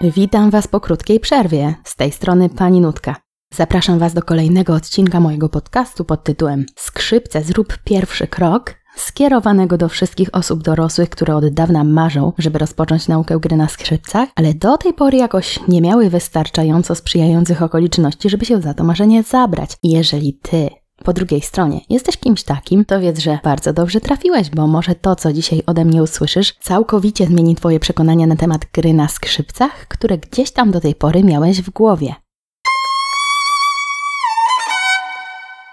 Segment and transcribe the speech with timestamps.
[0.00, 1.74] Witam Was po krótkiej przerwie.
[1.84, 3.16] Z tej strony Pani Nutka.
[3.54, 9.88] Zapraszam Was do kolejnego odcinka mojego podcastu pod tytułem Skrzypce zrób pierwszy krok, skierowanego do
[9.88, 14.76] wszystkich osób dorosłych, które od dawna marzą, żeby rozpocząć naukę gry na skrzypcach, ale do
[14.76, 19.76] tej pory jakoś nie miały wystarczająco sprzyjających okoliczności, żeby się za to marzenie zabrać.
[19.82, 24.66] Jeżeli Ty po drugiej stronie jesteś kimś takim, to wiedz, że bardzo dobrze trafiłeś, bo
[24.66, 29.08] może to, co dzisiaj ode mnie usłyszysz, całkowicie zmieni Twoje przekonania na temat gry na
[29.08, 32.14] skrzypcach, które gdzieś tam do tej pory miałeś w głowie.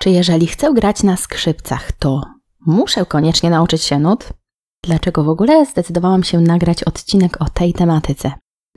[0.01, 2.21] Czy jeżeli chcę grać na skrzypcach, to
[2.65, 4.29] muszę koniecznie nauczyć się nut?
[4.83, 8.31] Dlaczego w ogóle zdecydowałam się nagrać odcinek o tej tematyce?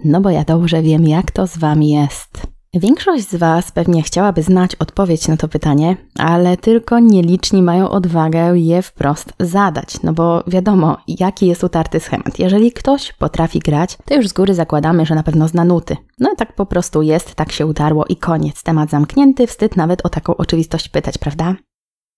[0.05, 2.55] No bo ja dobrze wiem, jak to z Wami jest.
[2.80, 8.59] Większość z Was pewnie chciałaby znać odpowiedź na to pytanie, ale tylko nieliczni mają odwagę
[8.59, 12.38] je wprost zadać, no bo wiadomo, jaki jest utarty schemat.
[12.38, 15.97] Jeżeli ktoś potrafi grać, to już z góry zakładamy, że na pewno zna nuty.
[16.19, 18.63] No i tak po prostu jest, tak się utarło i koniec.
[18.63, 21.54] Temat zamknięty, wstyd nawet o taką oczywistość pytać, prawda?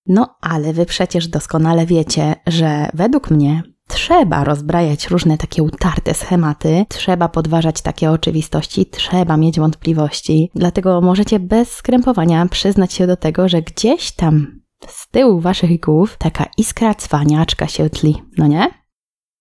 [0.06, 6.86] No ale Wy przecież doskonale wiecie, że według mnie Trzeba rozbrajać różne takie utarte schematy,
[6.88, 10.50] trzeba podważać takie oczywistości, trzeba mieć wątpliwości.
[10.54, 16.16] Dlatego możecie bez skrępowania przyznać się do tego, że gdzieś tam z tyłu waszych głów
[16.18, 18.70] taka iskra cwaniaczka się tli, no nie?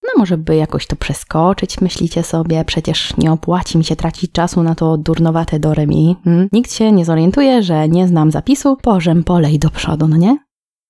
[0.04, 4.64] No może by jakoś to przeskoczyć, myślicie sobie, przecież nie opłaci mi się tracić czasu
[4.64, 6.16] na to durnowate do remi.
[6.24, 6.50] Hmm?
[6.52, 10.38] Nikt się nie zorientuje, że nie znam zapisu, pożem polej do przodu, no nie?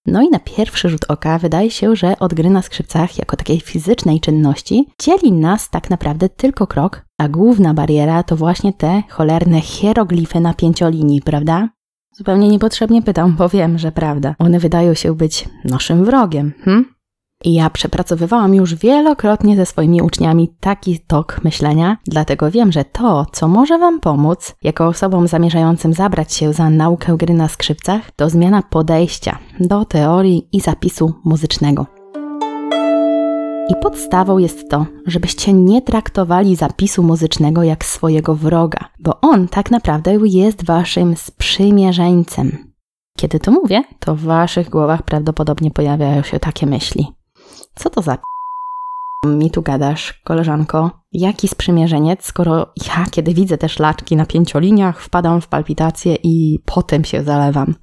[0.07, 3.59] No i na pierwszy rzut oka wydaje się, że od gry na skrzypcach jako takiej
[3.59, 9.61] fizycznej czynności dzieli nas tak naprawdę tylko krok, a główna bariera to właśnie te cholerne
[9.61, 11.69] hieroglify na pięciolinii, prawda?
[12.11, 14.35] Zupełnie niepotrzebnie pytam, bo wiem, że prawda.
[14.39, 16.85] One wydają się być naszym wrogiem, hm?
[17.43, 23.25] I ja przepracowywałam już wielokrotnie ze swoimi uczniami taki tok myślenia, dlatego wiem, że to,
[23.31, 28.29] co może Wam pomóc, jako osobom zamierzającym zabrać się za naukę gry na skrzypcach, to
[28.29, 31.85] zmiana podejścia do teorii i zapisu muzycznego.
[33.69, 39.71] I podstawą jest to, żebyście nie traktowali zapisu muzycznego jak swojego wroga, bo on tak
[39.71, 42.73] naprawdę jest Waszym sprzymierzeńcem.
[43.17, 47.16] Kiedy to mówię, to w Waszych głowach prawdopodobnie pojawiają się takie myśli.
[47.77, 48.17] Co to za
[49.25, 50.91] mi tu gadasz, koleżanko?
[51.13, 57.05] Jaki sprzymierzeniec, skoro ja, kiedy widzę te szlaczki na pięcioliniach, wpadam w palpitacje i potem
[57.05, 57.75] się zalewam?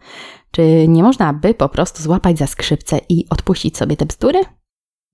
[0.51, 4.41] Czy nie można by po prostu złapać za skrzypce i odpuścić sobie te bzdury?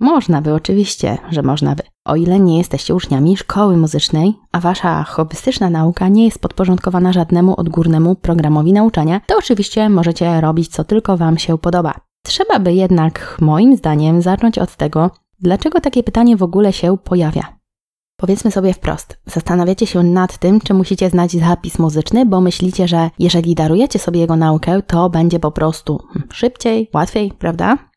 [0.01, 1.83] Można by, oczywiście, że można by.
[2.05, 7.61] O ile nie jesteście uczniami szkoły muzycznej, a wasza hobbystyczna nauka nie jest podporządkowana żadnemu
[7.61, 12.10] odgórnemu programowi nauczania, to oczywiście możecie robić co tylko wam się podoba.
[12.31, 15.11] Trzeba by jednak, moim zdaniem, zacząć od tego,
[15.41, 17.57] dlaczego takie pytanie w ogóle się pojawia.
[18.17, 23.11] Powiedzmy sobie wprost, zastanawiacie się nad tym, czy musicie znać zapis muzyczny, bo myślicie, że
[23.19, 26.01] jeżeli darujecie sobie jego naukę, to będzie po prostu
[26.33, 27.90] szybciej, łatwiej, prawda?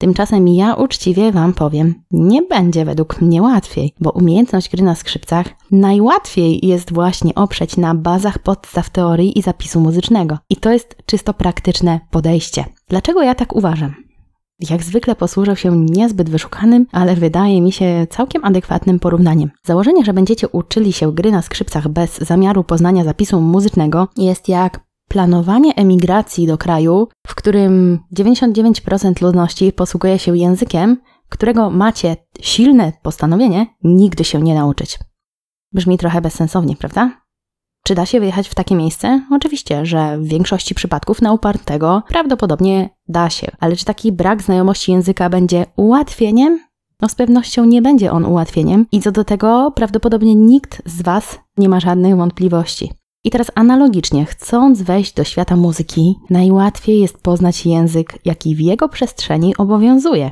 [0.00, 5.46] Tymczasem ja uczciwie Wam powiem, nie będzie według mnie łatwiej, bo umiejętność gry na skrzypcach
[5.70, 10.38] najłatwiej jest właśnie oprzeć na bazach podstaw teorii i zapisu muzycznego.
[10.50, 12.64] I to jest czysto praktyczne podejście.
[12.88, 13.94] Dlaczego ja tak uważam?
[14.70, 19.50] Jak zwykle posłużę się niezbyt wyszukanym, ale wydaje mi się całkiem adekwatnym porównaniem.
[19.64, 24.80] Założenie, że będziecie uczyli się gry na skrzypcach bez zamiaru poznania zapisu muzycznego jest jak
[25.10, 30.96] planowanie emigracji do kraju, w którym 99% ludności posługuje się językiem,
[31.28, 34.98] którego macie silne postanowienie nigdy się nie nauczyć.
[35.72, 37.20] Brzmi trochę bezsensownie, prawda?
[37.84, 39.22] Czy da się wyjechać w takie miejsce?
[39.30, 44.92] Oczywiście, że w większości przypadków na upartego prawdopodobnie da się, ale czy taki brak znajomości
[44.92, 46.60] języka będzie ułatwieniem?
[47.00, 51.38] No z pewnością nie będzie on ułatwieniem i co do tego prawdopodobnie nikt z Was
[51.56, 52.99] nie ma żadnych wątpliwości.
[53.24, 58.88] I teraz analogicznie, chcąc wejść do świata muzyki, najłatwiej jest poznać język, jaki w jego
[58.88, 60.30] przestrzeni obowiązuje.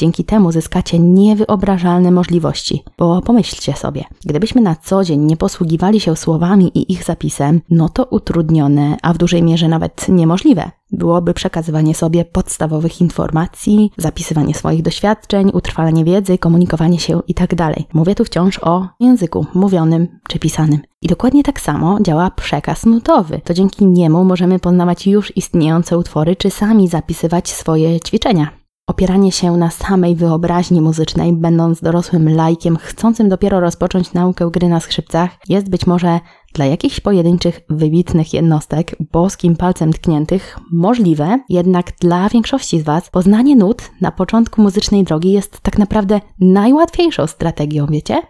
[0.00, 6.16] Dzięki temu zyskacie niewyobrażalne możliwości, bo pomyślcie sobie, gdybyśmy na co dzień nie posługiwali się
[6.16, 11.94] słowami i ich zapisem, no to utrudnione, a w dużej mierze nawet niemożliwe byłoby przekazywanie
[11.94, 17.56] sobie podstawowych informacji, zapisywanie swoich doświadczeń, utrwalanie wiedzy, komunikowanie się itd.
[17.56, 20.80] Tak Mówię tu wciąż o języku mówionym czy pisanym.
[21.02, 23.40] I dokładnie tak samo działa przekaz nutowy.
[23.44, 28.55] To dzięki niemu możemy poznawać już istniejące utwory czy sami zapisywać swoje ćwiczenia.
[28.88, 34.80] Opieranie się na samej wyobraźni muzycznej, będąc dorosłym lajkiem chcącym dopiero rozpocząć naukę gry na
[34.80, 36.20] skrzypcach, jest być może
[36.54, 43.56] dla jakichś pojedynczych, wybitnych jednostek, boskim palcem tkniętych, możliwe, jednak dla większości z Was poznanie
[43.56, 48.22] nut na początku muzycznej drogi jest tak naprawdę najłatwiejszą strategią, wiecie?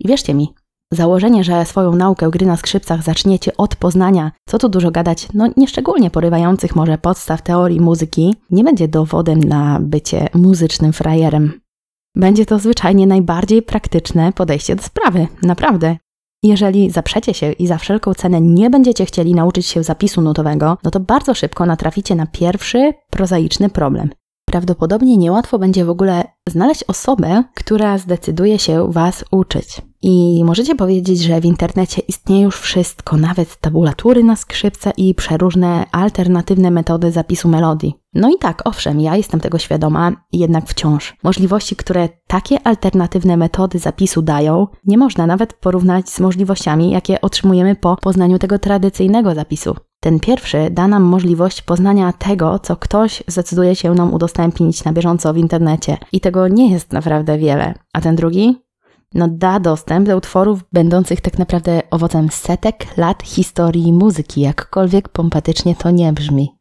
[0.00, 0.54] I wierzcie mi,
[0.92, 5.48] Założenie, że swoją naukę gry na skrzypcach zaczniecie od poznania, co tu dużo gadać, no
[5.56, 11.60] nieszczególnie porywających może podstaw teorii muzyki, nie będzie dowodem na bycie muzycznym frajerem.
[12.16, 15.96] Będzie to zwyczajnie najbardziej praktyczne podejście do sprawy, naprawdę.
[16.42, 20.90] Jeżeli zaprzecie się i za wszelką cenę nie będziecie chcieli nauczyć się zapisu nutowego, no
[20.90, 24.10] to bardzo szybko natraficie na pierwszy prozaiczny problem.
[24.46, 29.82] Prawdopodobnie niełatwo będzie w ogóle znaleźć osobę, która zdecyduje się Was uczyć.
[30.02, 35.86] I możecie powiedzieć, że w internecie istnieje już wszystko, nawet tabulatury na skrzypce i przeróżne
[35.92, 37.94] alternatywne metody zapisu melodii.
[38.14, 41.16] No i tak, owszem, ja jestem tego świadoma, jednak wciąż.
[41.22, 47.76] Możliwości, które takie alternatywne metody zapisu dają, nie można nawet porównać z możliwościami, jakie otrzymujemy
[47.76, 49.76] po poznaniu tego tradycyjnego zapisu.
[50.00, 55.32] Ten pierwszy da nam możliwość poznania tego, co ktoś zdecyduje się nam udostępnić na bieżąco
[55.32, 55.96] w internecie.
[56.12, 57.74] I tego nie jest naprawdę wiele.
[57.92, 58.67] A ten drugi?
[59.14, 65.74] No da dostęp do utworów będących tak naprawdę owocem setek lat historii muzyki, jakkolwiek pompatycznie
[65.76, 66.58] to nie brzmi.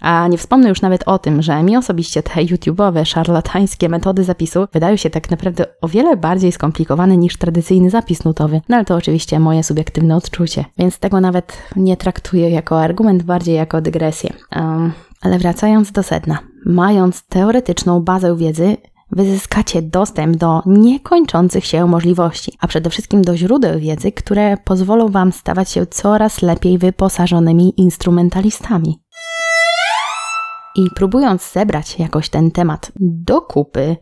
[0.00, 4.66] A nie wspomnę już nawet o tym, że mi osobiście te YouTube'owe, szarlatańskie metody zapisu
[4.72, 8.60] wydają się tak naprawdę o wiele bardziej skomplikowane niż tradycyjny zapis nutowy.
[8.68, 13.54] No ale to oczywiście moje subiektywne odczucie, więc tego nawet nie traktuję jako argument, bardziej
[13.54, 14.32] jako dygresję.
[14.56, 14.92] Um,
[15.22, 16.38] ale wracając do sedna.
[16.66, 18.76] Mając teoretyczną bazę wiedzy,
[19.10, 25.32] wyzyskacie dostęp do niekończących się możliwości, a przede wszystkim do źródeł wiedzy, które pozwolą Wam
[25.32, 29.00] stawać się coraz lepiej wyposażonymi instrumentalistami.
[30.76, 33.96] I próbując zebrać jakoś ten temat do kupy,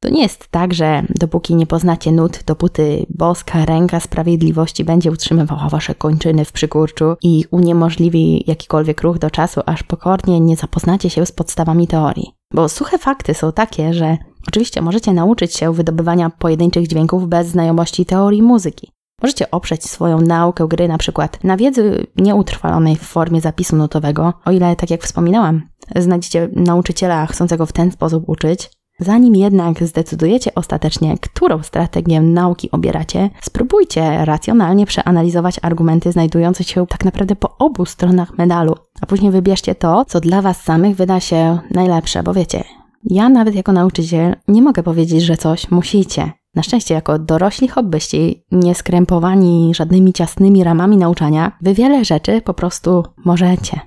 [0.00, 5.68] to nie jest tak, że dopóki nie poznacie nut, dopóty boska ręka sprawiedliwości będzie utrzymywała
[5.68, 11.26] wasze kończyny w przykurczu i uniemożliwi jakikolwiek ruch do czasu, aż pokornie nie zapoznacie się
[11.26, 12.34] z podstawami teorii.
[12.54, 14.16] Bo suche fakty są takie, że
[14.48, 18.92] oczywiście możecie nauczyć się wydobywania pojedynczych dźwięków bez znajomości teorii muzyki.
[19.22, 24.50] Możecie oprzeć swoją naukę gry na przykład na wiedzy nieutrwalonej w formie zapisu nutowego, o
[24.50, 25.62] ile, tak jak wspominałam,
[25.96, 28.70] znajdziecie nauczyciela chcącego w ten sposób uczyć.
[29.00, 37.04] Zanim jednak zdecydujecie ostatecznie, którą strategię nauki obieracie, spróbujcie racjonalnie przeanalizować argumenty znajdujące się tak
[37.04, 41.58] naprawdę po obu stronach medalu, a później wybierzcie to, co dla Was samych wyda się
[41.70, 42.64] najlepsze, bo wiecie,
[43.04, 46.32] ja nawet jako nauczyciel nie mogę powiedzieć, że coś musicie.
[46.54, 52.54] Na szczęście, jako dorośli hobbyści, nie skrępowani żadnymi ciasnymi ramami nauczania, wy wiele rzeczy po
[52.54, 53.80] prostu możecie.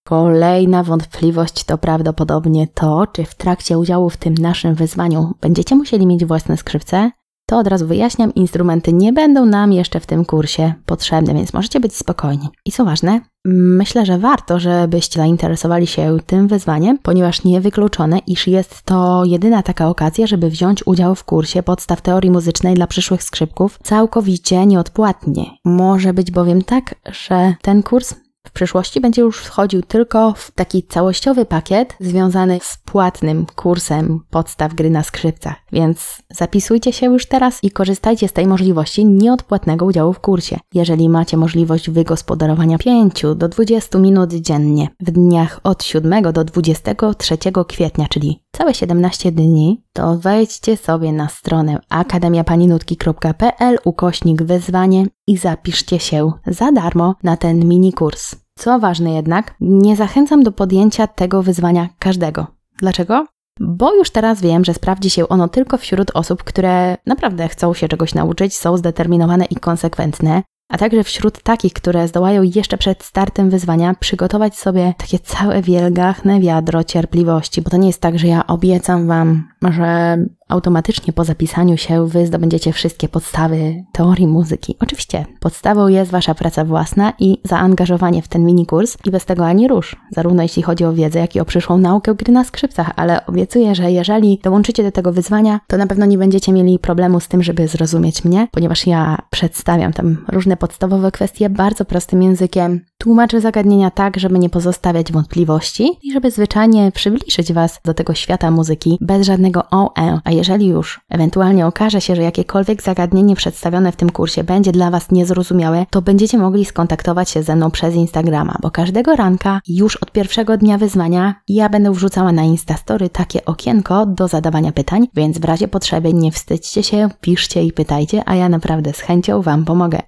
[0.07, 6.07] Kolejna wątpliwość to prawdopodobnie to, czy w trakcie udziału w tym naszym wyzwaniu będziecie musieli
[6.07, 7.11] mieć własne skrzypce,
[7.49, 11.81] to od razu wyjaśniam, instrumenty nie będą nam jeszcze w tym kursie potrzebne, więc możecie
[11.81, 12.49] być spokojni.
[12.65, 18.83] I co ważne, myślę, że warto, żebyście zainteresowali się tym wyzwaniem, ponieważ niewykluczone, iż jest
[18.83, 23.79] to jedyna taka okazja, żeby wziąć udział w kursie podstaw teorii muzycznej dla przyszłych skrzypków
[23.83, 25.45] całkowicie nieodpłatnie.
[25.65, 28.15] Może być bowiem tak, że ten kurs
[28.49, 34.75] w przyszłości będzie już wchodził tylko w taki całościowy pakiet związany z płatnym kursem podstaw
[34.75, 35.55] gry na skrzypcach.
[35.73, 40.59] Więc zapisujcie się już teraz i korzystajcie z tej możliwości nieodpłatnego udziału w kursie.
[40.75, 47.39] Jeżeli macie możliwość wygospodarowania 5 do 20 minut dziennie w dniach od 7 do 23
[47.69, 55.99] kwietnia, czyli całe 17 dni, to wejdźcie sobie na stronę akademiapaninutki.pl ukośnik wyzwanie i zapiszcie
[55.99, 58.37] się za darmo na ten mini kurs.
[58.59, 62.47] Co ważne jednak, nie zachęcam do podjęcia tego wyzwania każdego.
[62.79, 63.27] Dlaczego?
[63.61, 67.89] Bo już teraz wiem, że sprawdzi się ono tylko wśród osób, które naprawdę chcą się
[67.89, 70.43] czegoś nauczyć, są zdeterminowane i konsekwentne.
[70.69, 76.41] A także wśród takich, które zdołają jeszcze przed startem wyzwania przygotować sobie takie całe wielgachne
[76.41, 81.77] wiadro cierpliwości, bo to nie jest tak, że ja obiecam Wam, że automatycznie po zapisaniu
[81.77, 84.77] się Wy zdobędziecie wszystkie podstawy teorii muzyki.
[84.81, 89.47] Oczywiście podstawą jest Wasza praca własna i zaangażowanie w ten mini kurs i bez tego
[89.47, 92.91] ani rusz, zarówno jeśli chodzi o wiedzę, jak i o przyszłą naukę gry na skrzypcach,
[92.97, 97.21] ale obiecuję, że jeżeli dołączycie do tego wyzwania, to na pewno nie będziecie mieli problemu
[97.21, 102.81] z tym, żeby zrozumieć mnie, ponieważ ja przedstawiam tam różne podstawowe kwestie bardzo prostym językiem,
[102.99, 108.51] tłumaczę zagadnienia tak, żeby nie pozostawiać wątpliwości i żeby zwyczajnie przybliżyć Was do tego świata
[108.51, 113.97] muzyki bez żadnego OE, a jeżeli już ewentualnie okaże się, że jakiekolwiek zagadnienie przedstawione w
[113.97, 118.57] tym kursie będzie dla Was niezrozumiałe, to będziecie mogli skontaktować się ze mną przez Instagrama,
[118.63, 124.07] bo każdego ranka, już od pierwszego dnia wyzwania, ja będę wrzucała na Instastory takie okienko
[124.07, 128.49] do zadawania pytań, więc w razie potrzeby nie wstydźcie się, piszcie i pytajcie, a ja
[128.49, 129.99] naprawdę z chęcią Wam pomogę.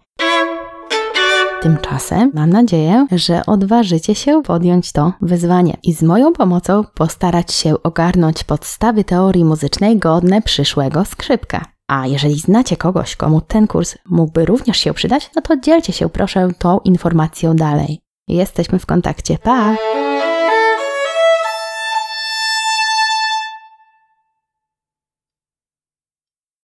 [1.60, 7.82] Tymczasem mam nadzieję, że odważycie się podjąć to wyzwanie i z moją pomocą postarać się
[7.82, 11.64] ogarnąć podstawy teorii muzycznej godne przyszłego skrzypka.
[11.88, 16.08] A jeżeli znacie kogoś, komu ten kurs mógłby również się przydać, no to dzielcie się
[16.08, 18.00] proszę tą informacją dalej.
[18.28, 19.38] Jesteśmy w kontakcie.
[19.38, 19.76] Pa!